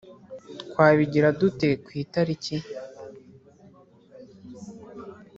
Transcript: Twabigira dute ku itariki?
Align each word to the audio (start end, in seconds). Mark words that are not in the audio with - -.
Twabigira 0.69 1.27
dute 1.39 1.69
ku 1.83 1.89
itariki? 2.03 2.55